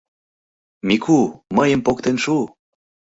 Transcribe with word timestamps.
Мику, 0.87 1.19
мыйым 1.55 1.81
поктен 1.87 2.17
шу! 2.23 2.35